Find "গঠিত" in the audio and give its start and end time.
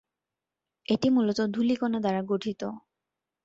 2.23-2.61